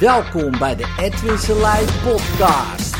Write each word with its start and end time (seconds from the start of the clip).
Welkom 0.00 0.58
bij 0.58 0.76
de 0.76 0.94
Edwin 1.00 1.38
Selijn 1.38 1.86
podcast. 2.04 2.96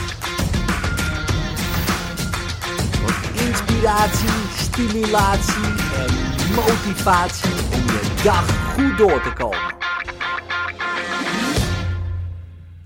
Voor 2.97 3.47
inspiratie, 3.47 4.29
stimulatie 4.57 5.65
en 5.97 6.15
motivatie 6.55 7.51
om 7.51 7.87
je 7.87 8.21
dag 8.25 8.75
goed 8.75 8.99
door 8.99 9.23
te 9.23 9.33
komen. 9.33 9.75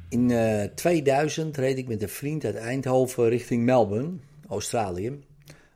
In 0.09 0.31
uh, 0.31 0.65
2000 0.75 1.57
reed 1.57 1.79
ik 1.79 1.89
met 1.89 2.03
een 2.03 2.09
vriend 2.09 2.45
uit 2.45 2.57
Eindhoven 2.57 3.29
richting 3.29 3.65
Melbourne, 3.65 4.12
Australië. 4.49 5.07
Uh, 5.07 5.15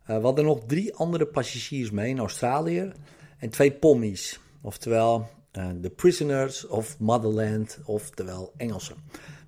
we 0.04 0.12
hadden 0.12 0.44
nog 0.44 0.60
drie 0.66 0.94
andere 0.94 1.26
passagiers 1.26 1.90
mee, 1.90 2.10
een 2.10 2.18
Australiër 2.18 2.92
en 3.38 3.50
twee 3.50 3.72
pommies. 3.72 4.40
Oftewel 4.60 5.28
de 5.52 5.90
Prisoners 5.96 6.66
of 6.66 6.98
Motherland, 6.98 7.78
oftewel 7.84 8.52
Engelsen. 8.56 8.96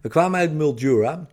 We 0.00 0.08
kwamen 0.08 0.38
uit 0.38 0.52
Mildura, 0.52 1.28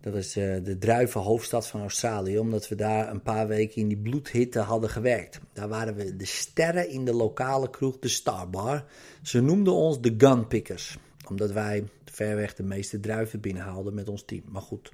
dat 0.00 0.14
is 0.14 0.36
uh, 0.36 0.64
de 0.64 0.78
druivenhoofdstad 0.78 1.66
van 1.66 1.80
Australië, 1.80 2.38
omdat 2.38 2.68
we 2.68 2.74
daar 2.74 3.10
een 3.10 3.22
paar 3.22 3.48
weken 3.48 3.80
in 3.80 3.88
die 3.88 3.98
bloedhitte 3.98 4.58
hadden 4.58 4.90
gewerkt. 4.90 5.40
Daar 5.52 5.68
waren 5.68 5.94
we 5.94 6.16
de 6.16 6.26
sterren 6.26 6.88
in 6.88 7.04
de 7.04 7.14
lokale 7.14 7.70
kroeg, 7.70 7.98
de 7.98 8.08
Starbar. 8.08 8.84
Ze 9.22 9.40
noemden 9.40 9.72
ons 9.72 10.00
de 10.00 10.14
Gunpickers, 10.18 10.98
omdat 11.28 11.52
wij 11.52 11.84
verweg 12.04 12.54
de 12.54 12.62
meeste 12.62 13.00
druiven 13.00 13.40
binnenhaalden 13.40 13.94
met 13.94 14.08
ons 14.08 14.24
team. 14.24 14.42
Maar 14.48 14.62
goed, 14.62 14.92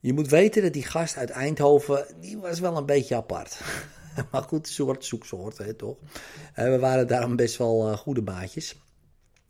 je 0.00 0.12
moet 0.12 0.28
weten 0.28 0.62
dat 0.62 0.72
die 0.72 0.82
gast 0.82 1.16
uit 1.16 1.30
Eindhoven, 1.30 2.06
die 2.20 2.38
was 2.38 2.60
wel 2.60 2.76
een 2.76 2.86
beetje 2.86 3.16
apart. 3.16 3.60
maar 4.30 4.42
goed, 4.42 4.68
soort 4.68 5.04
zoeksoort, 5.04 5.78
toch? 5.78 5.96
Uh, 6.00 6.64
we 6.64 6.78
waren 6.78 7.06
daarom 7.06 7.36
best 7.36 7.56
wel 7.56 7.90
uh, 7.90 7.96
goede 7.96 8.22
maatjes. 8.22 8.82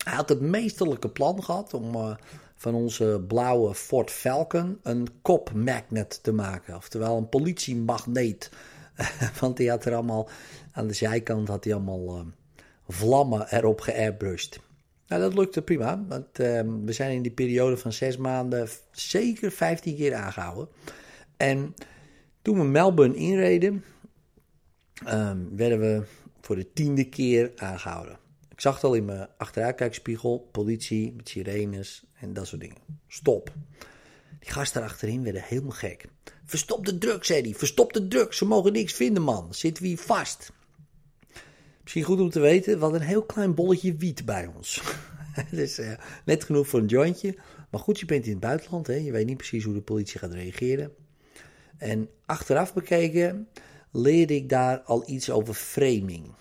Hij 0.05 0.15
had 0.15 0.29
het 0.29 0.41
meesterlijke 0.41 1.09
plan 1.09 1.45
gehad 1.45 1.75
om 1.75 1.95
uh, 1.95 2.17
van 2.55 2.75
onze 2.75 3.25
blauwe 3.29 3.75
Ford 3.75 4.11
Falcon 4.11 4.79
een 4.83 5.09
kop 5.23 5.53
magnet 5.53 6.23
te 6.23 6.33
maken. 6.33 6.77
Oftewel 6.77 7.17
een 7.17 7.29
politiemagneet. 7.29 8.51
Want 9.41 9.59
hij 9.59 9.67
had 9.67 9.85
er 9.85 9.95
allemaal, 9.95 10.29
aan 10.73 10.87
de 10.87 10.95
zijkant 10.95 11.49
had 11.49 11.65
hij 11.65 11.75
allemaal 11.75 12.27
vlammen 12.89 13.47
erop 13.51 13.81
geairbrushed. 13.81 14.61
Nou, 15.07 15.23
dat 15.23 15.35
lukte 15.35 15.63
prima. 15.63 16.05
Want 16.09 16.27
we 16.85 16.93
zijn 16.93 17.11
in 17.11 17.23
die 17.23 17.33
periode 17.33 17.77
van 17.77 17.93
zes 17.93 18.17
maanden 18.17 18.69
zeker 18.91 19.51
15 19.51 19.97
keer 19.97 20.15
aangehouden. 20.15 20.69
En 21.37 21.75
toen 22.43 22.59
we 22.59 22.65
Melbourne 22.65 23.17
inreden, 23.17 23.85
um, 25.09 25.57
werden 25.57 25.81
we 25.81 26.03
voor 26.41 26.57
de 26.57 26.73
tiende 26.73 27.09
keer 27.09 27.53
aangehouden. 27.57 28.19
Ik 28.51 28.61
zag 28.61 28.75
het 28.75 28.85
al 28.85 28.95
in 28.95 29.05
mijn 29.05 29.29
achteruitkijkspiegel, 29.37 30.49
politie 30.53 31.13
met 31.17 31.29
sirenes 31.29 32.05
en 32.21 32.33
dat 32.33 32.47
soort 32.47 32.61
dingen. 32.61 32.77
Stop. 33.09 33.53
Die 34.41 34.53
gasten 34.53 34.83
achterin 34.83 35.23
werden 35.23 35.43
helemaal 35.43 35.71
gek. 35.71 36.09
Verstop 36.45 36.87
de 36.87 36.99
drugs, 36.99 37.27
zei 37.27 37.41
hij. 37.41 37.55
Verstop 37.55 37.93
de 37.93 38.09
drugs. 38.09 38.37
Ze 38.37 38.45
mogen 38.45 38.73
niks 38.73 38.93
vinden, 38.93 39.23
man. 39.23 39.55
Zitten 39.55 39.83
we 39.83 39.89
hier 39.89 39.99
vast. 39.99 40.53
Misschien 41.83 42.03
goed 42.03 42.21
om 42.21 42.31
te 42.31 42.41
weten, 42.41 42.75
we 42.75 42.81
hadden 42.81 43.01
een 43.01 43.07
heel 43.07 43.25
klein 43.25 43.55
bolletje 43.55 43.97
wiet 43.97 44.25
bij 44.25 44.51
ons. 44.57 44.83
dus 45.51 45.79
uh, 45.79 45.93
net 46.25 46.45
genoeg 46.45 46.69
voor 46.69 46.81
een 46.81 46.87
jointje. 46.87 47.35
Maar 47.71 47.81
goed, 47.81 48.01
je 48.01 48.07
bent 48.07 48.25
in 48.25 48.31
het 48.31 48.41
buitenland, 48.41 48.87
hè? 48.87 48.95
je 48.95 49.13
weet 49.13 49.27
niet 49.27 49.37
precies 49.37 49.65
hoe 49.65 49.75
de 49.75 49.81
politie 49.81 50.19
gaat 50.19 50.33
reageren. 50.33 50.93
En 51.79 52.09
achteraf 52.27 52.75
bekeken 52.75 53.49
leerde 53.97 54.35
ik 54.35 54.49
daar 54.49 54.81
al 54.81 55.09
iets 55.09 55.31
over 55.31 55.55
framing. 55.55 56.35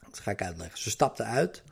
Dat 0.00 0.18
ga 0.18 0.30
ik 0.30 0.42
uitleggen. 0.42 0.78
Ze 0.78 0.90
stapten 0.90 1.26
uit 1.26 1.62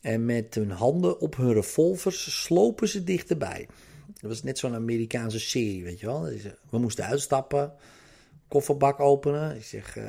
en 0.00 0.24
met 0.24 0.54
hun 0.54 0.70
handen 0.70 1.20
op 1.20 1.36
hun 1.36 1.52
revolvers 1.52 2.42
slopen 2.42 2.88
ze 2.88 3.04
dichterbij. 3.04 3.68
Dat 4.06 4.30
was 4.30 4.42
net 4.42 4.58
zo'n 4.58 4.74
Amerikaanse 4.74 5.40
serie, 5.40 5.84
weet 5.84 6.00
je 6.00 6.06
wel. 6.06 6.28
We 6.70 6.78
moesten 6.78 7.04
uitstappen, 7.04 7.72
kofferbak 8.48 9.00
openen. 9.00 9.56
Ik 9.56 9.64
zeg, 9.64 9.96
uh, 9.96 10.04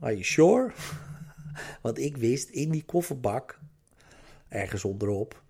are 0.00 0.12
you 0.12 0.24
sure? 0.24 0.72
Want 1.82 1.98
ik 1.98 2.16
wist, 2.16 2.48
in 2.48 2.70
die 2.70 2.84
kofferbak, 2.84 3.58
ergens 4.48 4.84
onderop, 4.84 5.42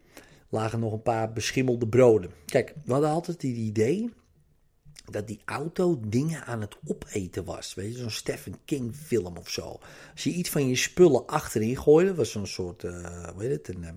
lagen 0.48 0.80
nog 0.80 0.92
een 0.92 1.02
paar 1.02 1.32
beschimmelde 1.32 1.88
broden. 1.88 2.30
Kijk, 2.46 2.74
we 2.84 2.92
hadden 2.92 3.10
altijd 3.10 3.42
het 3.42 3.52
idee 3.52 4.12
dat 5.12 5.26
die 5.26 5.40
auto 5.44 6.00
dingen 6.06 6.44
aan 6.44 6.60
het 6.60 6.76
opeten 6.86 7.44
was. 7.44 7.74
Weet 7.74 7.92
je, 7.92 7.98
zo'n 7.98 8.10
Stephen 8.10 8.54
King 8.64 8.94
film 8.94 9.36
of 9.36 9.50
zo. 9.50 9.78
Als 10.12 10.24
je 10.24 10.30
iets 10.30 10.50
van 10.50 10.68
je 10.68 10.76
spullen 10.76 11.26
achterin 11.26 11.76
gooide, 11.76 12.14
was 12.14 12.30
zo'n 12.30 12.46
soort, 12.46 12.82
uh, 12.82 13.28
hoe 13.28 13.42
heet 13.42 13.50
het, 13.50 13.68
een 13.68 13.82
uh, 13.82 13.88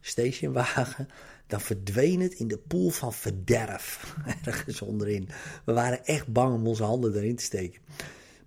stationwagen. 0.00 1.08
Dan 1.46 1.60
verdween 1.60 2.20
het 2.20 2.34
in 2.34 2.48
de 2.48 2.58
pool 2.58 2.90
van 2.90 3.12
verderf. 3.12 4.16
Ergens 4.44 4.82
onderin. 4.82 5.28
We 5.64 5.72
waren 5.72 6.04
echt 6.04 6.32
bang 6.32 6.54
om 6.54 6.66
onze 6.66 6.84
handen 6.84 7.16
erin 7.16 7.36
te 7.36 7.44
steken. 7.44 7.80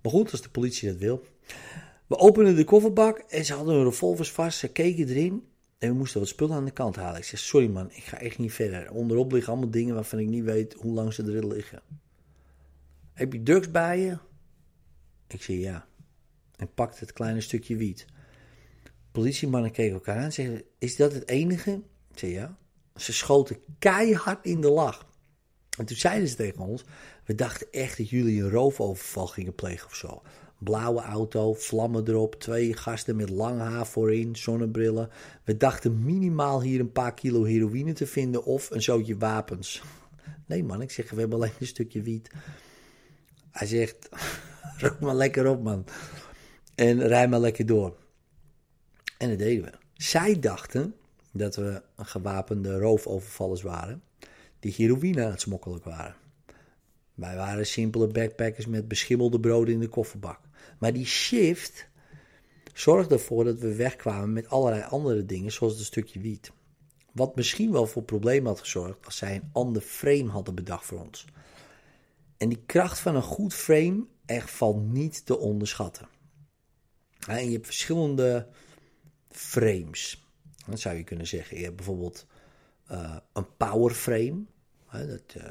Maar 0.02 0.12
goed, 0.12 0.30
als 0.30 0.42
de 0.42 0.48
politie 0.48 0.88
dat 0.88 0.98
wil. 0.98 1.24
We 2.06 2.16
openden 2.16 2.56
de 2.56 2.64
kofferbak 2.64 3.18
en 3.18 3.44
ze 3.44 3.54
hadden 3.54 3.74
hun 3.74 3.84
revolvers 3.84 4.30
vast. 4.30 4.58
Ze 4.58 4.68
keken 4.68 5.08
erin 5.08 5.42
en 5.78 5.88
we 5.88 5.94
moesten 5.94 6.20
wat 6.20 6.28
spullen 6.28 6.56
aan 6.56 6.64
de 6.64 6.70
kant 6.70 6.96
halen. 6.96 7.16
Ik 7.16 7.24
zeg, 7.24 7.40
sorry 7.40 7.68
man, 7.68 7.90
ik 7.90 8.02
ga 8.02 8.18
echt 8.18 8.38
niet 8.38 8.52
verder. 8.52 8.90
Onderop 8.90 9.32
liggen 9.32 9.52
allemaal 9.52 9.70
dingen 9.70 9.94
waarvan 9.94 10.18
ik 10.18 10.26
niet 10.26 10.44
weet 10.44 10.74
hoe 10.74 10.92
lang 10.92 11.12
ze 11.12 11.22
erin 11.22 11.46
liggen. 11.46 11.82
Heb 13.16 13.32
je 13.32 13.42
drugs 13.42 13.70
bij 13.70 14.00
je? 14.00 14.18
Ik 15.26 15.42
zei 15.42 15.60
ja. 15.60 15.86
En 16.56 16.74
pakte 16.74 16.98
het 17.00 17.12
kleine 17.12 17.40
stukje 17.40 17.76
wiet. 17.76 18.06
Politiemannen 19.12 19.70
keken 19.70 19.94
elkaar 19.94 20.16
aan 20.16 20.22
en 20.22 20.32
zeiden: 20.32 20.62
Is 20.78 20.96
dat 20.96 21.12
het 21.12 21.28
enige? 21.28 21.82
Ik 22.10 22.18
zei 22.18 22.32
ja. 22.32 22.58
Ze 22.96 23.12
schoten 23.12 23.56
keihard 23.78 24.44
in 24.44 24.60
de 24.60 24.70
lach. 24.70 25.06
En 25.78 25.84
toen 25.84 25.96
zeiden 25.96 26.28
ze 26.28 26.34
tegen 26.34 26.60
ons: 26.60 26.84
We 27.24 27.34
dachten 27.34 27.66
echt 27.70 27.96
dat 27.96 28.08
jullie 28.08 28.42
een 28.42 28.50
roofoverval 28.50 29.26
gingen 29.26 29.54
plegen 29.54 29.86
of 29.86 29.94
zo. 29.94 30.22
Blauwe 30.58 31.00
auto, 31.00 31.54
vlammen 31.54 32.08
erop, 32.08 32.34
twee 32.34 32.74
gasten 32.74 33.16
met 33.16 33.30
lang 33.30 33.60
haar 33.60 33.86
voorin, 33.86 34.36
zonnebrillen. 34.36 35.10
We 35.44 35.56
dachten 35.56 36.04
minimaal 36.04 36.62
hier 36.62 36.80
een 36.80 36.92
paar 36.92 37.14
kilo 37.14 37.44
heroïne 37.44 37.92
te 37.92 38.06
vinden 38.06 38.44
of 38.44 38.70
een 38.70 38.82
zootje 38.82 39.16
wapens. 39.16 39.82
Nee 40.46 40.64
man, 40.64 40.82
ik 40.82 40.90
zeg, 40.90 41.10
we 41.10 41.20
hebben 41.20 41.38
alleen 41.38 41.52
een 41.60 41.66
stukje 41.66 42.02
wiet. 42.02 42.30
Hij 43.56 43.66
zegt, 43.66 44.08
rook 44.78 45.00
maar 45.00 45.14
lekker 45.14 45.48
op 45.48 45.62
man. 45.62 45.84
En 46.74 47.06
rij 47.06 47.28
maar 47.28 47.40
lekker 47.40 47.66
door. 47.66 47.96
En 49.18 49.28
dat 49.28 49.38
deden 49.38 49.64
we. 49.64 49.72
Zij 49.94 50.38
dachten 50.40 50.94
dat 51.32 51.56
we 51.56 51.82
gewapende 51.96 52.78
roofovervallers 52.78 53.62
waren. 53.62 54.02
Die 54.60 54.74
heroïne 54.76 55.24
aan 55.24 55.30
het 55.30 55.40
smokkelen 55.40 55.80
waren. 55.84 56.14
Wij 57.14 57.36
waren 57.36 57.66
simpele 57.66 58.06
backpackers 58.06 58.66
met 58.66 58.88
beschimmelde 58.88 59.40
broden 59.40 59.74
in 59.74 59.80
de 59.80 59.88
kofferbak. 59.88 60.40
Maar 60.78 60.92
die 60.92 61.06
shift 61.06 61.88
zorgde 62.72 63.14
ervoor 63.14 63.44
dat 63.44 63.58
we 63.58 63.74
wegkwamen 63.74 64.32
met 64.32 64.48
allerlei 64.48 64.82
andere 64.82 65.26
dingen, 65.26 65.52
zoals 65.52 65.78
een 65.78 65.84
stukje 65.84 66.20
wiet. 66.20 66.52
Wat 67.12 67.36
misschien 67.36 67.72
wel 67.72 67.86
voor 67.86 68.02
problemen 68.02 68.46
had 68.46 68.60
gezorgd 68.60 69.04
als 69.04 69.16
zij 69.16 69.34
een 69.34 69.50
ander 69.52 69.82
frame 69.82 70.28
hadden 70.28 70.54
bedacht 70.54 70.84
voor 70.84 71.00
ons. 71.00 71.24
En 72.36 72.48
die 72.48 72.62
kracht 72.66 72.98
van 72.98 73.16
een 73.16 73.22
goed 73.22 73.54
frame 73.54 74.06
echt 74.26 74.50
valt 74.50 74.82
niet 74.82 75.26
te 75.26 75.38
onderschatten. 75.38 76.08
En 77.26 77.44
je 77.44 77.52
hebt 77.52 77.66
verschillende 77.66 78.48
frames. 79.30 80.26
Dat 80.66 80.80
zou 80.80 80.96
je 80.96 81.04
kunnen 81.04 81.26
zeggen. 81.26 81.56
Je 81.56 81.64
hebt 81.64 81.76
bijvoorbeeld 81.76 82.26
uh, 82.90 83.16
een 83.32 83.56
power 83.56 83.94
frame. 83.94 84.44
Dat, 84.90 85.34
uh, 85.36 85.42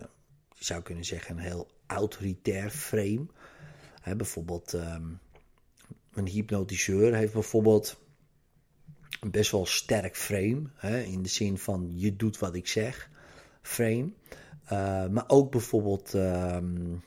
je 0.53 0.65
zou 0.65 0.81
kunnen 0.81 1.05
zeggen 1.05 1.37
een 1.37 1.43
heel 1.43 1.67
autoritair 1.87 2.69
frame. 2.69 3.25
bijvoorbeeld 4.03 4.73
um, 4.73 5.19
een 6.13 6.27
hypnotiseur 6.27 7.15
heeft 7.15 7.33
bijvoorbeeld 7.33 7.97
een 9.19 9.31
best 9.31 9.51
wel 9.51 9.65
sterk 9.65 10.17
frame. 10.17 10.69
in 11.05 11.21
de 11.21 11.29
zin 11.29 11.57
van 11.57 11.91
je 11.93 12.15
doet 12.15 12.39
wat 12.39 12.55
ik 12.55 12.67
zeg 12.67 13.09
frame. 13.61 14.11
Uh, 14.71 15.07
maar 15.07 15.23
ook 15.27 15.51
bijvoorbeeld 15.51 16.13
uh, 16.15 16.57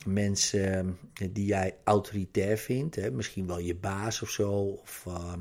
mensen 0.07 0.99
die 1.33 1.47
jij 1.47 1.77
autoritair 1.85 2.59
vindt, 2.59 2.97
hè, 2.97 3.11
misschien 3.11 3.47
wel 3.47 3.59
je 3.59 3.75
baas 3.75 4.23
of 4.23 4.31
zo, 4.31 4.51
of, 4.53 5.05
uh, 5.09 5.35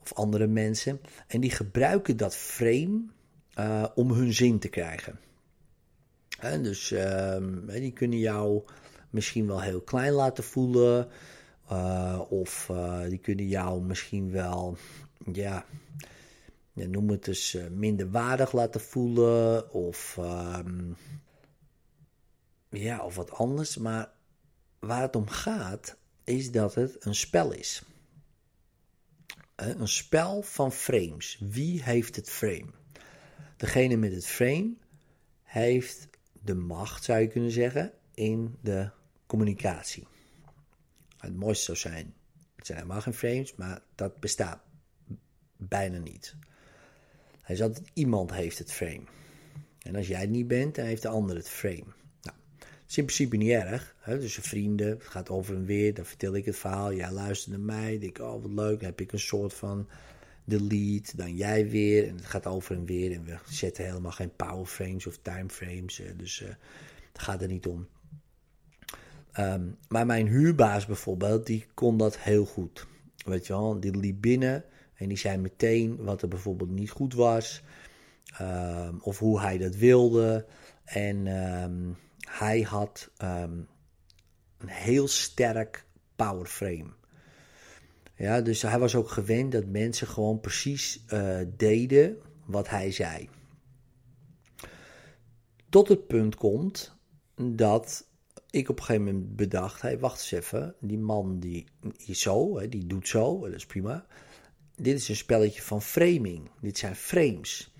of 0.00 0.14
andere 0.14 0.46
mensen. 0.46 1.00
En 1.26 1.40
die 1.40 1.50
gebruiken 1.50 2.16
dat 2.16 2.36
frame 2.36 3.04
uh, 3.58 3.86
om 3.94 4.10
hun 4.10 4.32
zin 4.32 4.58
te 4.58 4.68
krijgen. 4.68 5.18
En 6.38 6.62
dus 6.62 6.92
ehm, 6.92 7.66
die 7.66 7.92
kunnen 7.92 8.18
jou 8.18 8.62
misschien 9.10 9.46
wel 9.46 9.60
heel 9.60 9.80
klein 9.80 10.12
laten 10.12 10.44
voelen, 10.44 11.08
of 12.28 12.70
die 13.08 13.18
kunnen 13.18 13.48
jou 13.48 13.82
misschien 13.82 14.30
wel, 14.30 14.76
ja, 15.32 15.64
noem 16.72 17.10
het 17.10 17.24
dus 17.24 17.56
minder 17.70 18.10
waardig 18.10 18.52
laten 18.52 18.80
voelen, 18.80 19.72
of 19.72 20.16
ehm, 20.18 20.92
ja, 22.70 23.04
of 23.04 23.14
wat 23.14 23.30
anders. 23.30 23.76
Maar 23.76 24.10
waar 24.78 25.02
het 25.02 25.16
om 25.16 25.28
gaat, 25.28 25.96
is 26.24 26.50
dat 26.50 26.74
het 26.74 27.04
een 27.04 27.14
spel 27.14 27.52
is. 27.52 27.82
Een 29.54 29.88
spel 29.88 30.42
van 30.42 30.72
frames. 30.72 31.38
Wie 31.40 31.82
heeft 31.82 32.16
het 32.16 32.30
frame? 32.30 32.72
degene 33.56 33.96
met 33.96 34.12
het 34.12 34.26
frame 34.26 34.74
heeft 35.42 36.08
de 36.32 36.54
macht, 36.54 37.04
zou 37.04 37.20
je 37.20 37.28
kunnen 37.28 37.50
zeggen, 37.50 37.92
in 38.14 38.56
de 38.60 38.90
communicatie. 39.26 40.06
Het 41.18 41.36
mooiste 41.36 41.64
zou 41.64 41.78
zijn, 41.94 42.14
het 42.56 42.66
zijn 42.66 42.78
helemaal 42.78 43.00
geen 43.00 43.14
frames, 43.14 43.54
maar 43.54 43.82
dat 43.94 44.20
bestaat 44.20 44.60
bijna 45.56 45.98
niet. 45.98 46.36
Hij 47.42 47.54
is 47.54 47.62
altijd, 47.62 47.90
iemand 47.92 48.30
heeft 48.32 48.58
het 48.58 48.72
frame. 48.72 49.04
En 49.82 49.96
als 49.96 50.06
jij 50.06 50.20
het 50.20 50.30
niet 50.30 50.48
bent, 50.48 50.74
dan 50.74 50.84
heeft 50.84 51.02
de 51.02 51.08
ander 51.08 51.36
het 51.36 51.48
frame. 51.48 51.86
Is 52.88 52.98
in 52.98 53.04
principe 53.04 53.36
niet 53.36 53.50
erg. 53.50 53.94
Hè? 53.98 54.18
Dus 54.18 54.34
vrienden, 54.34 54.88
het 54.88 55.06
gaat 55.06 55.30
over 55.30 55.54
en 55.54 55.64
weer, 55.64 55.94
dan 55.94 56.04
vertel 56.04 56.34
ik 56.34 56.44
het 56.44 56.56
verhaal. 56.56 56.94
Jij 56.94 57.10
luistert 57.10 57.56
naar 57.56 57.76
mij, 57.76 57.98
denk 57.98 58.18
oh 58.18 58.42
wat 58.42 58.50
leuk, 58.50 58.78
dan 58.78 58.88
heb 58.88 59.00
ik 59.00 59.12
een 59.12 59.18
soort 59.18 59.54
van 59.54 59.88
de 60.44 60.62
lead, 60.62 61.16
dan 61.16 61.36
jij 61.36 61.68
weer. 61.68 62.08
En 62.08 62.16
het 62.16 62.24
gaat 62.24 62.46
over 62.46 62.76
en 62.76 62.84
weer. 62.84 63.12
En 63.12 63.24
we 63.24 63.38
zetten 63.48 63.84
helemaal 63.84 64.12
geen 64.12 64.36
powerframes 64.36 65.06
of 65.06 65.18
timeframes. 65.22 66.02
Dus 66.16 66.40
uh, 66.40 66.48
het 67.12 67.22
gaat 67.22 67.42
er 67.42 67.48
niet 67.48 67.66
om. 67.66 67.86
Um, 69.38 69.76
maar 69.88 70.06
mijn 70.06 70.26
huurbaas 70.26 70.86
bijvoorbeeld, 70.86 71.46
die 71.46 71.66
kon 71.74 71.96
dat 71.96 72.18
heel 72.18 72.44
goed. 72.44 72.86
Weet 73.24 73.46
je 73.46 73.52
wel, 73.52 73.80
die 73.80 73.96
liep 73.96 74.20
binnen 74.20 74.64
en 74.94 75.08
die 75.08 75.18
zei 75.18 75.36
meteen 75.36 75.96
wat 75.96 76.22
er 76.22 76.28
bijvoorbeeld 76.28 76.70
niet 76.70 76.90
goed 76.90 77.14
was. 77.14 77.62
Um, 78.40 78.98
of 79.00 79.18
hoe 79.18 79.40
hij 79.40 79.58
dat 79.58 79.76
wilde. 79.76 80.46
En 80.84 81.26
um, 81.26 81.96
hij 82.30 82.60
had 82.60 83.10
een 83.16 83.68
heel 84.66 85.08
sterk 85.08 85.86
powerframe. 86.16 86.94
Ja, 88.16 88.40
dus 88.40 88.62
hij 88.62 88.78
was 88.78 88.94
ook 88.94 89.08
gewend 89.08 89.52
dat 89.52 89.66
mensen 89.66 90.06
gewoon 90.06 90.40
precies 90.40 91.04
uh, 91.12 91.38
deden 91.56 92.16
wat 92.44 92.68
hij 92.68 92.90
zei. 92.90 93.28
Tot 95.68 95.88
het 95.88 96.06
punt 96.06 96.34
komt 96.34 96.96
dat 97.34 98.08
ik 98.50 98.68
op 98.68 98.78
een 98.78 98.84
gegeven 98.84 99.04
moment 99.04 99.36
bedacht: 99.36 99.82
hey, 99.82 99.98
wacht 99.98 100.18
eens 100.18 100.44
even, 100.44 100.74
die 100.80 100.98
man 100.98 101.38
die 101.38 101.66
is 101.96 102.20
zo, 102.20 102.68
die 102.68 102.86
doet 102.86 103.08
zo, 103.08 103.40
dat 103.40 103.54
is 103.54 103.66
prima. 103.66 104.06
Dit 104.74 104.96
is 104.96 105.08
een 105.08 105.16
spelletje 105.16 105.62
van 105.62 105.82
framing. 105.82 106.50
Dit 106.60 106.78
zijn 106.78 106.96
frames. 106.96 107.74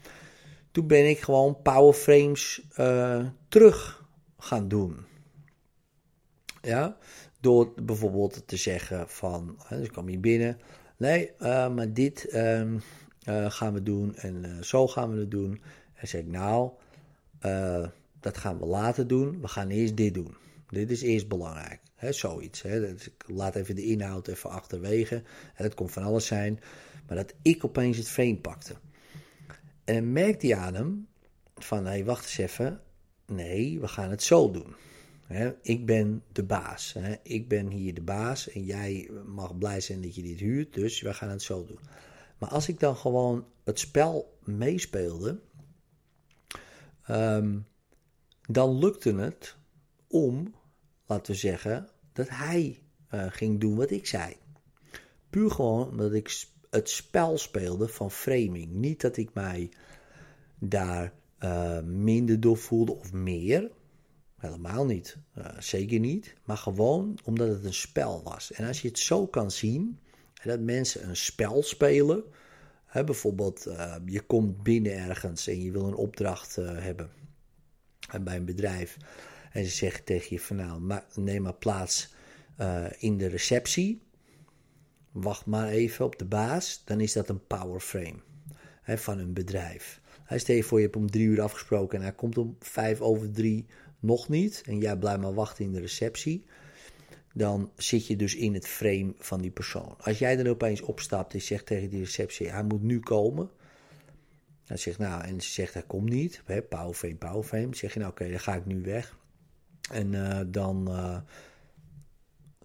Toen 0.70 0.87
ben 0.87 1.08
ik 1.08 1.20
gewoon 1.20 1.62
power 1.62 1.94
frames 1.94 2.66
uh, 2.78 3.26
terug 3.48 4.06
gaan 4.46 4.69
doen. 4.69 5.04
Ja, 6.62 6.96
door 7.40 7.72
bijvoorbeeld 7.82 8.43
te 8.46 8.56
zeggen 8.56 9.08
van, 9.08 9.58
dus 9.69 9.90
kwam 9.90 10.06
hier 10.06 10.20
binnen, 10.20 10.58
nee, 10.96 11.31
uh, 11.38 11.75
maar 11.75 11.93
dit 11.93 12.26
uh, 12.32 12.76
gaan 13.48 13.72
we 13.72 13.82
doen 13.82 14.16
en 14.16 14.64
zo 14.64 14.88
gaan 14.88 15.10
we 15.10 15.19
het 15.19 15.31
doen. 15.31 15.62
En 15.94 16.08
zeg 16.08 16.20
ik, 16.20 16.26
nou, 16.26 16.70
dat 18.20 18.37
gaan 18.37 18.58
we 18.58 18.66
later 18.66 19.06
doen, 19.06 19.40
we 19.40 19.48
gaan 19.48 19.69
eerst 19.69 19.96
dit 19.96 20.14
doen. 20.14 20.37
Dit 20.69 20.90
is 20.90 21.02
eerst 21.02 21.28
belangrijk, 21.28 21.81
hè, 21.94 22.12
zoiets. 22.12 22.62
Hè. 22.62 22.81
Dus 22.81 23.06
ik 23.06 23.25
laat 23.26 23.54
even 23.54 23.75
de 23.75 23.84
inhoud 23.84 24.28
even 24.28 24.50
achterwege. 24.50 25.14
En 25.54 25.64
dat 25.64 25.75
kon 25.75 25.88
van 25.88 26.02
alles 26.02 26.26
zijn, 26.26 26.60
maar 27.06 27.16
dat 27.16 27.34
ik 27.43 27.64
opeens 27.64 27.96
het 27.96 28.08
frame 28.08 28.37
pakte. 28.37 28.75
En 29.84 29.94
dan 29.94 30.12
merkte 30.12 30.46
hij 30.46 30.56
aan 30.56 30.75
hem 30.75 31.08
van, 31.56 31.84
hé, 31.84 31.90
hey, 31.90 32.04
wacht 32.04 32.25
eens 32.25 32.38
even, 32.38 32.81
nee, 33.26 33.81
we 33.81 33.88
gaan 33.88 34.11
het 34.11 34.23
zo 34.23 34.50
doen 34.50 34.75
ik 35.62 35.87
ben 35.87 36.23
de 36.32 36.43
baas. 36.43 36.96
ik 37.23 37.49
ben 37.49 37.70
hier 37.70 37.94
de 37.94 38.02
baas 38.02 38.49
en 38.49 38.64
jij 38.64 39.11
mag 39.25 39.58
blij 39.58 39.81
zijn 39.81 40.02
dat 40.02 40.14
je 40.14 40.23
dit 40.23 40.38
huurt, 40.38 40.75
dus 40.75 41.00
we 41.00 41.14
gaan 41.14 41.28
het 41.28 41.43
zo 41.43 41.64
doen. 41.64 41.78
Maar 42.38 42.49
als 42.49 42.69
ik 42.69 42.81
dan 42.81 42.96
gewoon 42.96 43.46
het 43.64 43.78
spel 43.78 44.38
meespeelde, 44.44 45.40
um, 47.11 47.67
dan 48.43 48.78
lukte 48.78 49.14
het 49.14 49.56
om, 50.06 50.55
laten 51.06 51.32
we 51.32 51.38
zeggen, 51.38 51.88
dat 52.12 52.29
hij 52.29 52.82
uh, 53.14 53.26
ging 53.29 53.61
doen 53.61 53.76
wat 53.76 53.90
ik 53.90 54.06
zei. 54.06 54.37
Puur 55.31 55.50
gewoon 55.50 55.88
omdat 55.88 56.12
ik 56.12 56.44
het 56.70 56.90
spel 56.90 57.38
speelde 57.38 57.88
van 57.88 58.11
framing. 58.11 58.72
Niet 58.72 59.00
dat 59.00 59.17
ik 59.17 59.34
mij 59.34 59.70
daar 60.58 61.12
uh, 61.41 61.81
minder 61.81 62.41
door 62.41 62.56
voelde 62.56 62.94
of 62.94 63.12
meer. 63.12 63.71
Helemaal 64.37 64.87
niet. 64.87 65.17
Uh, 65.38 65.47
zeker 65.59 65.99
niet. 65.99 66.35
Maar 66.44 66.56
gewoon 66.56 67.19
omdat 67.25 67.49
het 67.49 67.65
een 67.65 67.75
spel 67.75 68.23
was. 68.23 68.53
En 68.53 68.67
als 68.67 68.83
je 68.83 68.88
het 68.88 68.99
zo 68.99 69.27
kan 69.27 69.50
zien, 69.50 69.99
dat 70.44 70.61
mensen 70.61 71.09
een 71.09 71.17
spel 71.17 71.62
spelen. 71.62 72.25
Hè, 72.87 73.05
bijvoorbeeld, 73.05 73.67
uh, 73.67 73.97
je 74.05 74.21
komt 74.21 74.62
binnen 74.62 74.93
ergens 74.93 75.47
en 75.47 75.62
je 75.62 75.71
wil 75.71 75.87
een 75.87 75.94
opdracht 75.94 76.56
hebben 76.56 77.11
bij 78.21 78.37
een 78.37 78.44
bedrijf. 78.44 78.97
En 79.53 79.65
ze 79.65 79.71
zeggen 79.71 80.05
tegen 80.05 80.27
je 80.31 80.41
van 80.41 80.56
nou, 80.56 81.00
neem 81.15 81.43
maar 81.43 81.55
plaats 81.55 82.15
in 82.99 83.19
de 83.19 83.27
receptie. 83.27 84.03
Wacht 85.12 85.47
maar 85.47 85.69
even 85.69 86.05
op 86.05 86.19
de 86.19 86.25
baas. 86.25 86.82
Dan 86.85 87.00
is 87.00 87.12
dat 87.12 87.29
een 87.29 87.47
power 87.47 87.81
frame 87.81 88.21
hè, 88.82 88.99
van 88.99 89.19
een 89.19 89.32
bedrijf. 89.32 90.00
Hij 90.26 90.38
stel 90.38 90.56
je 90.56 90.62
voor, 90.62 90.78
je 90.78 90.84
hebt 90.84 90.96
om 90.96 91.11
drie 91.11 91.26
uur 91.26 91.40
afgesproken 91.40 91.99
en 91.99 92.05
hij 92.05 92.14
komt 92.14 92.38
om 92.38 92.56
vijf 92.61 93.00
over 93.00 93.31
drie 93.31 93.67
nog 94.00 94.28
niet 94.28 94.62
en 94.67 94.78
jij 94.78 94.96
blijft 94.96 95.20
maar 95.20 95.34
wachten 95.34 95.64
in 95.64 95.73
de 95.73 95.81
receptie, 95.81 96.44
dan 97.34 97.70
zit 97.76 98.06
je 98.06 98.17
dus 98.17 98.34
in 98.34 98.55
het 98.55 98.67
frame 98.67 99.14
van 99.19 99.40
die 99.40 99.50
persoon. 99.50 99.94
Als 100.00 100.19
jij 100.19 100.37
dan 100.37 100.46
opeens 100.49 100.81
opstapt 100.81 101.34
en 101.34 101.43
zegt 101.43 101.67
tegen 101.67 101.90
die 101.90 102.00
receptie, 102.00 102.50
hij 102.50 102.64
moet 102.64 102.82
nu 102.82 103.00
komen. 103.00 103.50
Dan 104.64 104.78
zegt, 104.78 104.99
nou, 104.99 105.25
en 105.25 105.40
ze 105.40 105.50
zegt, 105.50 105.75
hij 105.75 105.82
komt 105.82 106.08
niet. 106.08 106.43
Hè, 106.44 106.62
powerframe, 106.62 107.75
zeg 107.75 107.93
je, 107.93 107.99
nou 107.99 108.11
oké, 108.11 108.31
dan 108.31 108.40
ga 108.40 108.55
ik 108.55 108.67
nu 108.67 108.82
weg. 108.82 109.19
En 109.90 110.12
uh, 110.12 110.40
dan 110.46 110.87
uh, 110.88 111.19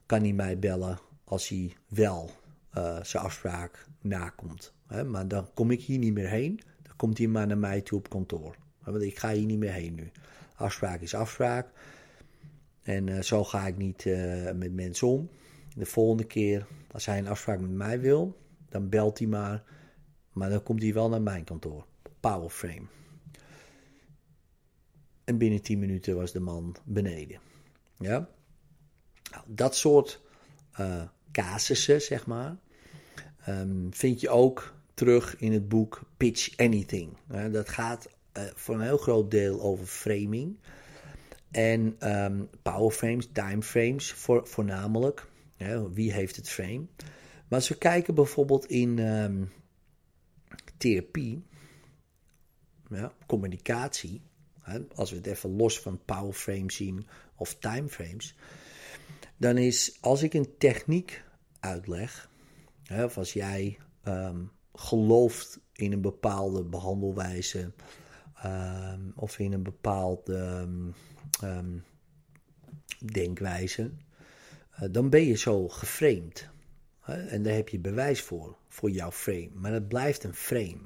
kan 0.06 0.22
hij 0.22 0.34
mij 0.34 0.60
bellen 0.60 1.00
als 1.24 1.48
hij 1.48 1.74
wel 1.88 2.32
uh, 2.78 3.04
zijn 3.04 3.24
afspraak 3.24 3.86
nakomt. 4.02 4.74
Maar 5.06 5.28
dan 5.28 5.54
kom 5.54 5.72
ik 5.72 5.82
hier 5.82 5.98
niet 5.98 6.14
meer 6.14 6.30
heen. 6.30 6.62
Komt 7.02 7.18
hij 7.18 7.28
maar 7.28 7.48
naar 7.48 7.58
mij 7.58 7.82
toe 7.82 7.98
op 7.98 8.10
kantoor. 8.10 8.56
Want 8.84 9.02
ik 9.02 9.20
ga 9.20 9.32
hier 9.32 9.46
niet 9.46 9.58
meer 9.58 9.72
heen 9.72 9.96
nu. 9.96 10.12
Afspraak 10.56 11.02
is 11.02 11.14
afspraak. 11.14 11.68
En 12.82 13.08
uh, 13.08 13.22
zo 13.22 13.44
ga 13.44 13.68
ik 13.68 13.78
niet 13.78 14.06
uh, 14.06 14.52
met 14.52 14.74
mensen 14.74 15.08
om. 15.08 15.30
De 15.76 15.86
volgende 15.86 16.24
keer, 16.24 16.68
als 16.92 17.06
hij 17.06 17.18
een 17.18 17.28
afspraak 17.28 17.60
met 17.60 17.72
mij 17.72 18.00
wil, 18.00 18.38
dan 18.70 18.90
belt 18.90 19.18
hij 19.18 19.28
maar. 19.28 19.64
Maar 20.32 20.50
dan 20.50 20.64
komt 20.64 20.82
hij 20.82 20.94
wel 20.94 21.10
naar 21.10 21.22
mijn 21.22 21.44
kantoor. 21.44 21.86
Powerframe. 22.20 22.86
En 25.24 25.38
binnen 25.38 25.62
10 25.62 25.80
minuten 25.80 26.16
was 26.16 26.32
de 26.32 26.40
man 26.40 26.76
beneden. 26.84 27.40
Ja? 27.98 28.30
Nou, 29.32 29.44
dat 29.48 29.76
soort 29.76 30.22
uh, 30.80 31.04
casussen, 31.32 32.02
zeg 32.02 32.26
maar, 32.26 32.58
um, 33.48 33.88
vind 33.94 34.22
je 34.22 34.30
ook 34.30 34.81
terug 34.94 35.36
in 35.38 35.52
het 35.52 35.70
boek 35.70 36.02
Pitch 36.18 36.58
Anything. 36.58 37.18
dat 37.52 37.70
gaat 37.70 38.10
uh, 38.38 38.44
voor 38.56 38.76
een 38.76 38.82
heel 38.82 38.98
groot 38.98 39.32
deel 39.32 39.62
over 39.62 39.86
framing. 39.86 40.60
En 41.52 42.10
um, 42.24 42.50
powerframes, 42.62 43.30
timeframes 43.32 44.12
voor, 44.12 44.48
voornamelijk. 44.48 45.28
wie 45.92 46.14
heeft 46.14 46.36
het 46.36 46.50
frame? 46.50 46.86
Maar 47.48 47.60
als 47.60 47.70
we 47.70 47.78
kijken 47.78 48.16
bijvoorbeeld 48.16 48.66
in 48.66 49.00
um, 49.00 49.52
therapie, 50.78 51.44
ja, 52.90 53.14
communicatie, 53.26 54.22
als 54.96 55.10
we 55.10 55.16
het 55.16 55.26
even 55.26 55.56
los 55.56 55.80
van 55.80 56.02
powerframes 56.06 56.76
zien 56.76 57.08
of 57.36 57.56
timeframes, 57.56 58.36
dan 59.38 59.58
is 59.58 59.98
als 60.02 60.24
ik 60.24 60.34
een 60.34 60.58
techniek 60.58 61.24
uitleg, 61.60 62.30
of 62.90 63.18
als 63.18 63.34
jij 63.34 63.78
um, 64.04 64.52
gelooft 64.74 65.60
in 65.74 65.92
een 65.92 66.02
bepaalde 66.02 66.64
behandelwijze, 66.64 67.72
um, 68.46 69.12
of 69.16 69.40
in 69.40 69.54
een 69.54 69.64
bepaalde 69.64 70.68
um, 71.44 71.84
denkwijze, 73.06 73.92
uh, 74.74 74.90
dan 74.92 75.10
ben 75.10 75.26
je 75.26 75.38
zo 75.38 75.68
geframed. 75.68 76.50
En 77.06 77.44
daar 77.44 77.54
heb 77.54 77.70
je 77.70 77.80
bewijs 77.80 78.22
voor, 78.22 78.58
voor 78.68 78.90
jouw 78.90 79.12
frame. 79.12 79.50
Maar 79.54 79.74
het 79.74 79.88
blijft 79.88 80.24
een 80.24 80.34
frame. 80.34 80.82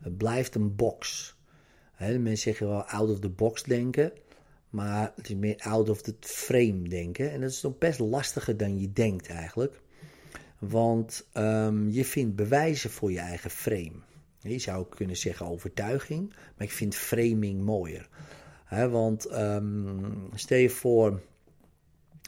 Het 0.00 0.16
blijft 0.16 0.54
een 0.54 0.76
box. 0.76 1.34
Mensen 1.98 2.36
zeggen 2.36 2.68
wel 2.68 2.82
out 2.82 3.10
of 3.10 3.18
the 3.18 3.28
box 3.28 3.62
denken. 3.62 4.12
Maar 4.70 5.12
het 5.16 5.28
is 5.28 5.34
meer 5.34 5.58
out 5.58 5.88
of 5.88 6.02
the 6.02 6.16
frame 6.20 6.88
denken. 6.88 7.30
En 7.30 7.40
dat 7.40 7.50
is 7.50 7.62
nog 7.62 7.78
best 7.78 7.98
lastiger 7.98 8.56
dan 8.56 8.78
je 8.78 8.92
denkt 8.92 9.28
eigenlijk. 9.28 9.80
Want 10.60 11.26
um, 11.34 11.90
je 11.90 12.04
vindt 12.04 12.36
bewijzen 12.36 12.90
voor 12.90 13.12
je 13.12 13.18
eigen 13.18 13.50
frame. 13.50 13.92
Je 14.38 14.58
zou 14.58 14.86
kunnen 14.88 15.16
zeggen 15.16 15.46
overtuiging, 15.46 16.28
maar 16.28 16.66
ik 16.66 16.72
vind 16.72 16.94
framing 16.94 17.62
mooier. 17.62 18.08
want 18.68 19.32
um, 19.32 20.28
stel 20.34 20.58
je 20.58 20.70
voor, 20.70 21.20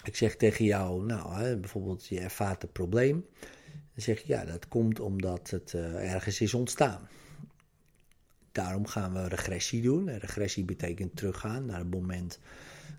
ik 0.05 0.17
zeg 0.17 0.37
tegen 0.37 0.65
jou, 0.65 1.05
nou, 1.05 1.57
bijvoorbeeld 1.57 2.07
je 2.07 2.21
ervaart 2.21 2.63
een 2.63 2.73
probleem. 2.73 3.27
Dan 3.71 4.03
zeg 4.03 4.21
je, 4.21 4.29
ja, 4.29 4.45
dat 4.45 4.69
komt 4.69 5.01
omdat 5.01 5.51
het 5.51 5.73
uh, 5.73 6.13
ergens 6.13 6.41
is 6.41 6.55
ontstaan. 6.55 7.09
daarom 8.53 8.87
gaan 8.87 9.13
we 9.13 9.29
regressie 9.29 9.83
doen. 9.83 10.09
En 10.09 10.19
regressie 10.19 10.65
betekent 10.65 11.17
teruggaan 11.17 11.67
naar 11.67 11.79
het 11.79 11.91
moment 11.91 12.39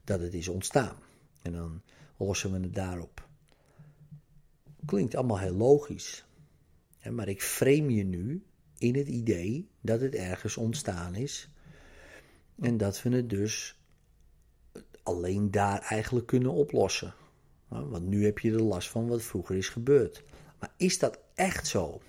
dat 0.03 0.19
het 0.19 0.33
is 0.33 0.47
ontstaan. 0.47 0.95
En 1.41 1.51
dan 1.51 1.81
lossen 2.17 2.51
we 2.51 2.59
het 2.59 2.75
daarop. 2.75 3.31
Klinkt 4.85 5.15
allemaal 5.15 5.39
heel 5.39 5.55
logisch. 5.55 6.25
Maar 7.11 7.27
ik 7.27 7.41
frame 7.41 7.93
je 7.93 8.03
nu 8.03 8.43
in 8.77 8.95
het 8.95 9.07
idee 9.07 9.69
dat 9.81 10.01
het 10.01 10.15
ergens 10.15 10.57
ontstaan 10.57 11.15
is. 11.15 11.49
En 12.59 12.77
dat 12.77 13.01
we 13.01 13.09
het 13.09 13.29
dus 13.29 13.79
alleen 15.03 15.51
daar 15.51 15.79
eigenlijk 15.79 16.25
kunnen 16.25 16.51
oplossen. 16.51 17.13
Want 17.67 18.07
nu 18.07 18.25
heb 18.25 18.39
je 18.39 18.51
de 18.51 18.63
last 18.63 18.89
van 18.89 19.07
wat 19.07 19.23
vroeger 19.23 19.55
is 19.55 19.69
gebeurd. 19.69 20.23
Maar 20.59 20.73
is 20.77 20.99
dat 20.99 21.19
echt 21.33 21.67
zo? 21.67 22.01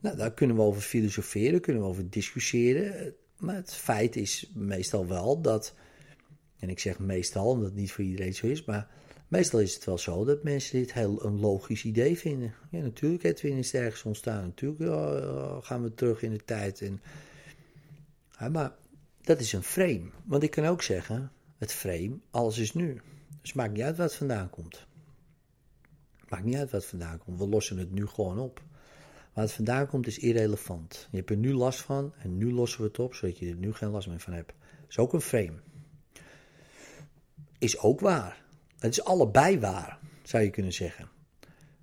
Nou, 0.00 0.16
daar 0.16 0.32
kunnen 0.34 0.56
we 0.56 0.62
over 0.62 0.80
filosoferen, 0.82 1.60
kunnen 1.60 1.82
we 1.82 1.88
over 1.88 2.10
discussiëren. 2.10 3.14
Maar 3.36 3.54
het 3.54 3.74
feit 3.74 4.16
is 4.16 4.50
meestal 4.54 5.06
wel 5.06 5.40
dat, 5.40 5.74
en 6.58 6.68
ik 6.68 6.78
zeg 6.78 6.98
meestal 6.98 7.46
omdat 7.46 7.66
het 7.66 7.74
niet 7.74 7.92
voor 7.92 8.04
iedereen 8.04 8.34
zo 8.34 8.46
is, 8.46 8.64
maar 8.64 8.88
meestal 9.30 9.60
is 9.60 9.74
het 9.74 9.84
wel 9.84 9.98
zo 9.98 10.24
dat 10.24 10.42
mensen 10.42 10.78
dit 10.78 10.92
heel 10.92 11.24
een 11.24 11.40
logisch 11.40 11.84
idee 11.84 12.18
vinden. 12.18 12.54
Ja, 12.70 12.80
natuurlijk, 12.80 13.22
Edwin 13.22 13.56
is 13.56 13.74
ergens 13.74 14.02
ontstaan. 14.02 14.42
Natuurlijk 14.42 14.80
gaan 15.64 15.82
we 15.82 15.94
terug 15.94 16.22
in 16.22 16.30
de 16.30 16.44
tijd. 16.44 16.80
En, 16.80 17.02
maar 18.52 18.74
dat 19.22 19.40
is 19.40 19.52
een 19.52 19.62
frame. 19.62 20.10
Want 20.24 20.42
ik 20.42 20.50
kan 20.50 20.64
ook 20.64 20.82
zeggen, 20.82 21.32
het 21.56 21.72
frame, 21.72 22.18
alles 22.30 22.58
is 22.58 22.72
nu. 22.72 23.00
Dus 23.40 23.52
maakt 23.52 23.72
niet 23.72 23.82
uit 23.82 23.96
wat 23.96 24.14
vandaan 24.14 24.50
komt. 24.50 24.86
Maakt 26.28 26.44
niet 26.44 26.56
uit 26.56 26.70
wat 26.70 26.86
vandaan 26.86 27.18
komt. 27.18 27.38
We 27.38 27.48
lossen 27.48 27.78
het 27.78 27.92
nu 27.92 28.06
gewoon 28.06 28.38
op. 28.38 28.62
Waar 29.32 29.44
het 29.44 29.52
vandaan 29.52 29.86
komt 29.86 30.06
is 30.06 30.18
irrelevant. 30.18 31.08
Je 31.10 31.16
hebt 31.16 31.30
er 31.30 31.36
nu 31.36 31.52
last 31.52 31.80
van 31.80 32.14
en 32.18 32.36
nu 32.36 32.52
lossen 32.52 32.80
we 32.80 32.86
het 32.86 32.98
op, 32.98 33.14
zodat 33.14 33.38
je 33.38 33.48
er 33.48 33.54
nu 33.54 33.72
geen 33.72 33.90
last 33.90 34.08
meer 34.08 34.20
van 34.20 34.32
hebt. 34.32 34.52
Is 34.88 34.98
ook 34.98 35.12
een 35.12 35.20
frame. 35.20 35.60
Is 37.58 37.78
ook 37.78 38.00
waar. 38.00 38.44
Het 38.80 38.92
is 38.92 39.04
allebei 39.04 39.58
waar, 39.58 39.98
zou 40.22 40.42
je 40.42 40.50
kunnen 40.50 40.72
zeggen. 40.72 41.08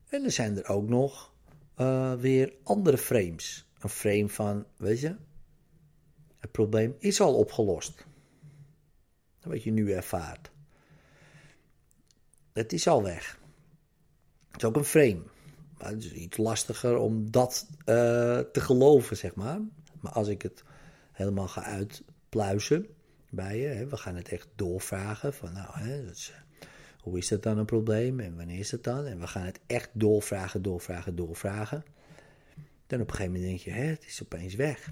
En 0.09 0.23
er 0.23 0.31
zijn 0.31 0.57
er 0.57 0.67
ook 0.69 0.89
nog 0.89 1.33
uh, 1.77 2.13
weer 2.13 2.53
andere 2.63 2.97
frames. 2.97 3.67
Een 3.79 3.89
frame 3.89 4.29
van, 4.29 4.65
weet 4.77 4.99
je, 4.99 5.15
het 6.39 6.51
probleem 6.51 6.95
is 6.99 7.21
al 7.21 7.35
opgelost. 7.35 8.05
Wat 9.41 9.63
je 9.63 9.71
nu 9.71 9.93
ervaart. 9.93 10.51
Het 12.53 12.73
is 12.73 12.87
al 12.87 13.03
weg. 13.03 13.39
Het 14.51 14.61
is 14.61 14.67
ook 14.67 14.75
een 14.75 14.83
frame. 14.83 15.21
Maar 15.77 15.89
het 15.89 16.03
is 16.03 16.11
iets 16.11 16.37
lastiger 16.37 16.97
om 16.97 17.31
dat 17.31 17.67
uh, 17.69 17.85
te 18.39 18.61
geloven, 18.61 19.17
zeg 19.17 19.35
maar. 19.35 19.59
Maar 19.99 20.11
als 20.11 20.27
ik 20.27 20.41
het 20.41 20.63
helemaal 21.11 21.47
ga 21.47 21.63
uitpluizen 21.63 22.87
bij 23.29 23.59
je, 23.59 23.67
hè, 23.67 23.87
we 23.87 23.97
gaan 23.97 24.15
het 24.15 24.29
echt 24.29 24.47
doorvragen 24.55 25.33
van, 25.33 25.53
nou, 25.53 25.67
hè, 25.71 26.09
is, 26.11 26.31
uh, 26.33 26.46
hoe 27.01 27.17
is 27.17 27.27
dat 27.27 27.43
dan 27.43 27.57
een 27.57 27.65
probleem 27.65 28.19
en 28.19 28.35
wanneer 28.35 28.59
is 28.59 28.69
dat 28.69 28.83
dan? 28.83 29.05
En 29.05 29.19
we 29.19 29.27
gaan 29.27 29.45
het 29.45 29.59
echt 29.67 29.89
doorvragen, 29.93 30.61
doorvragen, 30.61 31.15
doorvragen. 31.15 31.83
Dan 32.87 33.01
op 33.01 33.07
een 33.07 33.15
gegeven 33.15 33.33
moment 33.33 33.49
denk 33.49 33.59
je, 33.59 33.81
hè, 33.81 33.85
het 33.85 34.05
is 34.05 34.23
opeens 34.23 34.55
weg. 34.55 34.91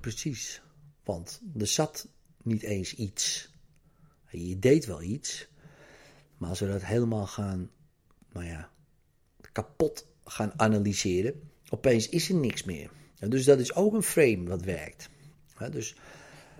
Precies, 0.00 0.62
want 1.04 1.40
er 1.58 1.66
zat 1.66 2.08
niet 2.42 2.62
eens 2.62 2.94
iets. 2.94 3.50
Je 4.30 4.58
deed 4.58 4.86
wel 4.86 5.02
iets, 5.02 5.48
maar 6.36 6.48
als 6.48 6.60
we 6.60 6.66
dat 6.66 6.84
helemaal 6.84 7.26
gaan, 7.26 7.70
nou 8.32 8.46
ja, 8.46 8.70
kapot 9.52 10.06
gaan 10.24 10.52
analyseren, 10.56 11.50
opeens 11.68 12.08
is 12.08 12.28
er 12.28 12.34
niks 12.34 12.64
meer. 12.64 12.90
dus 13.18 13.44
dat 13.44 13.60
is 13.60 13.74
ook 13.74 13.94
een 13.94 14.02
frame 14.02 14.44
wat 14.44 14.62
werkt. 14.62 15.08
dus 15.70 15.94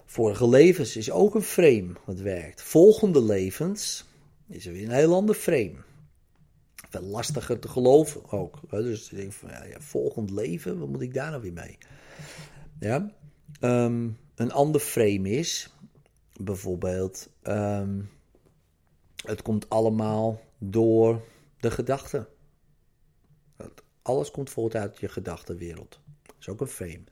vorige 0.04 0.48
levens 0.48 0.96
is 0.96 1.10
ook 1.10 1.34
een 1.34 1.42
frame 1.42 1.92
wat 2.04 2.18
werkt. 2.18 2.62
Volgende 2.62 3.22
levens 3.22 4.04
is 4.52 4.66
er 4.66 4.72
weer 4.72 4.84
een 4.84 4.94
heel 4.94 5.14
ander 5.14 5.34
frame. 5.34 5.74
Veel 6.90 7.02
lastiger 7.02 7.58
te 7.58 7.68
geloven 7.68 8.30
ook. 8.30 8.60
Dus 8.70 9.10
ik 9.10 9.16
denk 9.16 9.32
van, 9.32 9.50
ja, 9.50 9.64
ja, 9.64 9.80
volgend 9.80 10.30
leven, 10.30 10.78
wat 10.78 10.88
moet 10.88 11.00
ik 11.00 11.14
daar 11.14 11.30
nou 11.30 11.42
weer 11.42 11.52
mee? 11.52 11.78
Ja. 12.80 13.10
Ehm, 13.60 14.08
een 14.34 14.52
ander 14.52 14.80
frame 14.80 15.30
is 15.30 15.70
bijvoorbeeld, 16.40 17.28
ehm, 17.42 18.00
het 19.26 19.42
komt 19.42 19.68
allemaal 19.68 20.40
door 20.58 21.22
de 21.60 21.70
gedachten. 21.70 22.26
Alles 24.02 24.30
komt 24.30 24.50
voort 24.50 24.74
uit 24.74 24.98
je 24.98 25.08
gedachtenwereld. 25.08 26.00
Dat 26.22 26.34
is 26.40 26.48
ook 26.48 26.60
een 26.60 26.66
frame. 26.66 27.04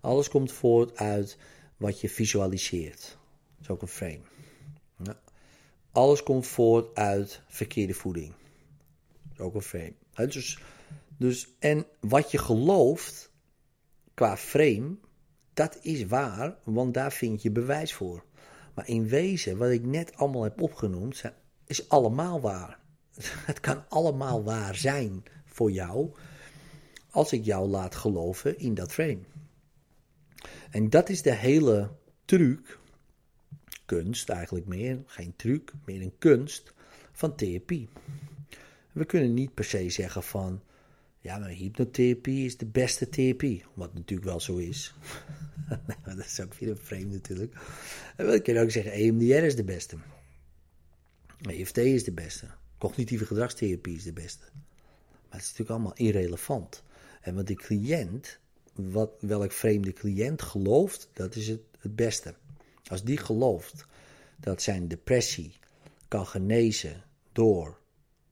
Alles 0.00 0.28
komt 0.28 0.52
voort 0.52 0.96
uit 0.96 1.38
wat 1.76 2.00
je 2.00 2.08
visualiseert. 2.08 3.18
Dat 3.56 3.60
is 3.60 3.68
ook 3.70 3.82
een 3.82 3.88
frame. 3.88 4.20
Alles 5.92 6.22
komt 6.22 6.46
voort 6.46 6.94
uit 6.94 7.42
verkeerde 7.46 7.94
voeding. 7.94 8.32
Ook 9.38 9.54
een 9.54 9.62
frame. 9.62 9.94
Dus, 10.14 10.58
dus, 11.16 11.54
en 11.58 11.86
wat 12.00 12.30
je 12.30 12.38
gelooft 12.38 13.30
qua 14.14 14.36
frame, 14.36 14.96
dat 15.54 15.78
is 15.82 16.06
waar, 16.06 16.56
want 16.64 16.94
daar 16.94 17.12
vind 17.12 17.42
je 17.42 17.50
bewijs 17.50 17.94
voor. 17.94 18.24
Maar 18.74 18.88
in 18.88 19.08
wezen, 19.08 19.56
wat 19.56 19.70
ik 19.70 19.84
net 19.84 20.16
allemaal 20.16 20.42
heb 20.42 20.62
opgenoemd, 20.62 21.22
is 21.66 21.88
allemaal 21.88 22.40
waar. 22.40 22.78
Het 23.50 23.60
kan 23.60 23.84
allemaal 23.88 24.44
waar 24.44 24.74
zijn 24.74 25.22
voor 25.44 25.70
jou, 25.70 26.10
als 27.10 27.32
ik 27.32 27.44
jou 27.44 27.68
laat 27.68 27.94
geloven 27.94 28.58
in 28.58 28.74
dat 28.74 28.92
frame. 28.92 29.20
En 30.70 30.90
dat 30.90 31.08
is 31.08 31.22
de 31.22 31.34
hele 31.34 31.90
truc, 32.24 32.78
kunst 33.96 34.28
eigenlijk 34.28 34.66
meer, 34.66 35.02
geen 35.06 35.36
truc, 35.36 35.72
meer 35.84 36.02
een 36.02 36.14
kunst 36.18 36.72
van 37.12 37.36
therapie. 37.36 37.88
We 38.92 39.04
kunnen 39.04 39.34
niet 39.34 39.54
per 39.54 39.64
se 39.64 39.90
zeggen 39.90 40.22
van, 40.22 40.62
ja, 41.20 41.38
maar 41.38 41.48
hypnotherapie 41.48 42.44
is 42.44 42.56
de 42.56 42.66
beste 42.66 43.08
therapie, 43.08 43.64
wat 43.74 43.94
natuurlijk 43.94 44.28
wel 44.28 44.40
zo 44.40 44.56
is. 44.56 44.94
dat 46.04 46.18
is 46.18 46.40
ook 46.40 46.54
weer 46.54 46.70
een 46.70 46.76
frame 46.76 47.04
natuurlijk. 47.04 47.54
We 48.16 48.40
kunnen 48.42 48.62
ook 48.62 48.70
zeggen, 48.70 48.92
EMDR 48.92 49.44
is 49.44 49.56
de 49.56 49.64
beste. 49.64 49.96
EFT 51.40 51.76
is 51.76 52.04
de 52.04 52.12
beste. 52.12 52.46
Cognitieve 52.78 53.26
gedragstherapie 53.26 53.96
is 53.96 54.02
de 54.02 54.12
beste. 54.12 54.44
Maar 55.28 55.38
het 55.38 55.40
is 55.40 55.48
natuurlijk 55.48 55.70
allemaal 55.70 55.96
irrelevant. 55.96 56.82
En 57.20 57.34
wat 57.34 57.46
de 57.46 57.54
cliënt, 57.54 58.38
wat, 58.74 59.10
welk 59.20 59.52
vreemde 59.52 59.92
cliënt 59.92 60.42
gelooft, 60.42 61.08
dat 61.12 61.34
is 61.34 61.48
het, 61.48 61.60
het 61.78 61.96
beste. 61.96 62.34
Als 62.90 63.02
die 63.02 63.16
gelooft 63.16 63.86
dat 64.36 64.62
zijn 64.62 64.88
depressie 64.88 65.58
kan 66.08 66.26
genezen 66.26 67.04
door 67.32 67.80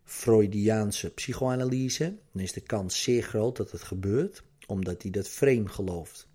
Freudiaanse 0.04 1.10
psychoanalyse, 1.10 2.16
dan 2.32 2.42
is 2.42 2.52
de 2.52 2.60
kans 2.60 3.02
zeer 3.02 3.22
groot 3.22 3.56
dat 3.56 3.70
het 3.70 3.82
gebeurt, 3.82 4.42
omdat 4.66 5.02
hij 5.02 5.10
dat 5.10 5.28
frame 5.28 5.68
gelooft. 5.68 6.28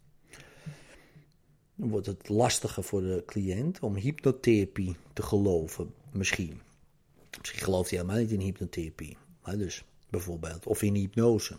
Dan 1.75 1.89
wordt 1.89 2.07
het 2.07 2.29
lastiger 2.29 2.83
voor 2.83 3.01
de 3.01 3.23
cliënt 3.25 3.79
om 3.79 3.95
hypnotherapie 3.95 4.95
te 5.13 5.21
geloven, 5.21 5.93
misschien. 6.11 6.61
Misschien 7.39 7.61
gelooft 7.61 7.89
hij 7.89 7.99
helemaal 7.99 8.21
niet 8.21 8.31
in 8.31 8.39
hypnotherapie, 8.39 9.17
maar 9.43 9.57
dus 9.57 9.83
bijvoorbeeld, 10.09 10.65
of 10.65 10.81
in 10.81 10.95
hypnose. 10.95 11.57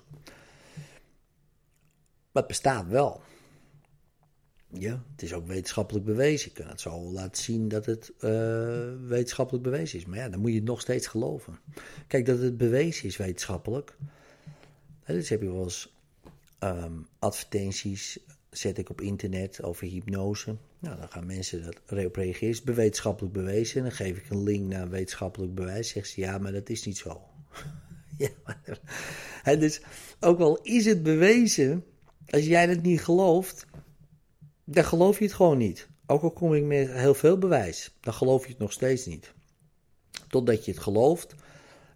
Maar 2.33 2.42
het 2.42 2.47
bestaat 2.47 2.87
wel. 2.87 3.21
Ja, 4.78 5.02
het 5.12 5.23
is 5.23 5.33
ook 5.33 5.47
wetenschappelijk 5.47 6.04
bewezen. 6.04 6.50
Je 6.54 6.62
kan 6.62 6.71
het 6.71 6.81
zo 6.81 7.12
laten 7.12 7.43
zien 7.43 7.69
dat 7.69 7.87
het 7.87 8.12
uh, 8.21 8.93
wetenschappelijk 9.07 9.64
bewezen 9.64 9.99
is. 9.99 10.07
Maar 10.07 10.19
ja, 10.19 10.28
dan 10.28 10.40
moet 10.40 10.50
je 10.50 10.57
het 10.57 10.64
nog 10.64 10.81
steeds 10.81 11.07
geloven. 11.07 11.59
Kijk, 12.07 12.26
dat 12.26 12.38
het 12.38 12.57
bewezen 12.57 13.07
is 13.07 13.16
wetenschappelijk. 13.16 13.97
Dus 15.07 15.28
heb 15.28 15.40
je 15.40 15.52
wel 15.52 15.62
eens 15.62 15.95
um, 16.61 17.07
advertenties, 17.19 18.19
zet 18.50 18.78
ik 18.78 18.90
op 18.90 19.00
internet 19.00 19.62
over 19.62 19.87
hypnose. 19.87 20.57
Nou, 20.78 20.97
dan 20.97 21.09
gaan 21.09 21.26
mensen 21.26 21.64
dat 21.64 21.81
reageren. 21.87 22.49
Is 22.49 22.62
wetenschappelijk 22.62 23.35
bewezen? 23.35 23.76
En 23.76 23.83
dan 23.83 23.93
geef 23.93 24.16
ik 24.16 24.31
een 24.31 24.43
link 24.43 24.69
naar 24.69 24.88
wetenschappelijk 24.88 25.54
bewijs. 25.54 25.88
Zegt 25.88 26.09
ze 26.09 26.21
ja, 26.21 26.38
maar 26.38 26.52
dat 26.52 26.69
is 26.69 26.85
niet 26.85 26.99
zo. 26.99 27.21
ja, 29.45 29.57
dus 29.57 29.81
ook 30.21 30.40
al 30.40 30.59
is 30.62 30.85
het 30.85 31.02
bewezen, 31.02 31.85
als 32.31 32.45
jij 32.45 32.69
het 32.69 32.83
niet 32.83 33.00
gelooft, 33.00 33.66
dan 34.64 34.85
geloof 34.85 35.18
je 35.18 35.25
het 35.25 35.35
gewoon 35.35 35.59
niet. 35.59 35.88
Ook 36.06 36.23
al 36.23 36.30
kom 36.30 36.54
ik 36.54 36.64
met 36.64 36.92
heel 36.92 37.14
veel 37.14 37.38
bewijs, 37.38 37.97
dan 38.00 38.12
geloof 38.12 38.42
je 38.42 38.50
het 38.50 38.59
nog 38.59 38.73
steeds 38.73 39.06
niet. 39.06 39.33
Totdat 40.28 40.64
je 40.64 40.71
het 40.71 40.80
gelooft 40.80 41.35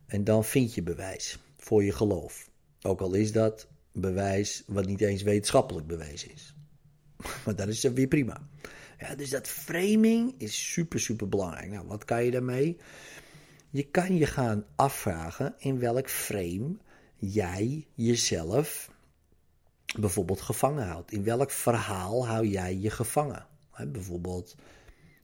en 0.07 0.25
dan 0.25 0.45
vind 0.45 0.75
je 0.75 0.83
bewijs 0.83 1.39
voor 1.57 1.85
je 1.85 1.93
geloof. 1.93 2.51
Ook 2.83 3.01
al 3.01 3.15
is 3.15 3.33
dat 3.33 3.69
bewijs 3.93 4.63
wat 4.67 4.87
niet 4.87 5.01
eens 5.01 5.23
wetenschappelijk 5.23 5.87
bewezen 5.87 6.33
is. 6.33 6.55
Maar 7.45 7.57
dat 7.57 7.69
is 7.69 7.83
weer 7.83 8.09
prima. 8.09 8.49
Ja, 8.99 9.15
dus 9.15 9.31
dat 9.31 9.49
framing 9.49 10.35
is 10.39 10.73
super, 10.73 11.01
super 11.01 11.29
belangrijk. 11.29 11.71
Nou, 11.71 11.87
wat 11.87 12.05
kan 12.05 12.25
je 12.25 12.31
daarmee? 12.31 12.77
Je 13.71 13.83
kan 13.83 14.17
je 14.17 14.27
gaan 14.27 14.65
afvragen 14.77 15.55
in 15.59 15.79
welk 15.79 16.11
frame 16.11 16.77
jij 17.17 17.87
jezelf 17.95 18.91
bijvoorbeeld 19.97 20.41
gevangen 20.41 20.87
houdt. 20.87 21.13
In 21.13 21.25
welk 21.25 21.51
verhaal 21.51 22.27
hou 22.27 22.47
jij 22.47 22.77
je 22.77 22.91
gevangen? 22.91 23.47
bijvoorbeeld 23.87 24.57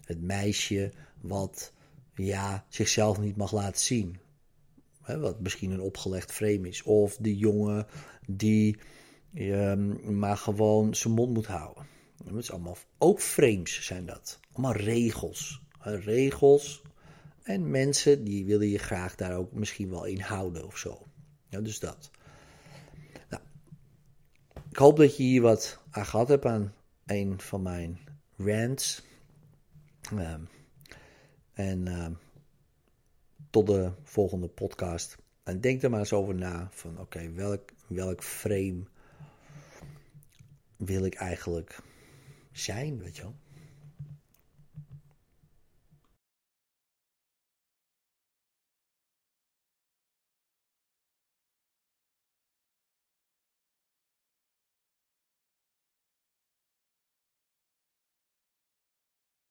het 0.04 0.20
meisje 0.20 0.92
wat 1.20 1.72
ja, 2.14 2.64
zichzelf 2.68 3.18
niet 3.18 3.36
mag 3.36 3.52
laten 3.52 3.80
zien. 3.80 4.18
wat 5.06 5.40
misschien 5.40 5.70
een 5.70 5.80
opgelegd 5.80 6.32
frame 6.32 6.68
is. 6.68 6.82
Of 6.82 7.16
de 7.16 7.36
jongen 7.36 7.86
die 8.26 8.78
ehm, 9.34 10.18
maar 10.18 10.36
gewoon 10.36 10.94
zijn 10.94 11.14
mond 11.14 11.34
moet 11.34 11.46
houden. 11.46 11.86
Dat 12.24 12.38
is 12.38 12.50
allemaal, 12.50 12.76
ook 12.98 13.20
frames 13.20 13.84
zijn 13.84 14.06
dat. 14.06 14.40
Allemaal 14.52 14.76
regels. 14.76 15.62
regels. 15.80 16.82
En 17.42 17.70
mensen 17.70 18.24
die 18.24 18.44
willen 18.44 18.68
je 18.68 18.78
graag 18.78 19.14
daar 19.14 19.36
ook 19.36 19.52
misschien 19.52 19.90
wel 19.90 20.04
in 20.04 20.20
houden 20.20 20.66
of 20.66 20.78
zo. 20.78 21.06
Dus 21.48 21.78
dat. 21.78 22.10
Ik 24.74 24.80
hoop 24.80 24.96
dat 24.96 25.16
je 25.16 25.22
hier 25.22 25.42
wat 25.42 25.80
aan 25.90 26.06
gehad 26.06 26.28
hebt 26.28 26.44
aan 26.44 26.74
een 27.06 27.40
van 27.40 27.62
mijn 27.62 27.98
rants. 28.36 29.02
Ehm, 30.00 30.40
en 31.52 31.88
ehm, 31.88 32.12
tot 33.50 33.66
de 33.66 33.92
volgende 34.02 34.48
podcast. 34.48 35.16
En 35.42 35.60
denk 35.60 35.82
er 35.82 35.90
maar 35.90 35.98
eens 35.98 36.12
over 36.12 36.34
na 36.34 36.68
van 36.70 37.00
oké, 37.00 37.32
welk, 37.32 37.70
welk 37.86 38.22
frame 38.22 38.82
wil 40.76 41.04
ik 41.04 41.14
eigenlijk 41.14 41.78
zijn, 42.52 42.98
weet 42.98 43.16
je 43.16 43.22
wel. 43.22 43.34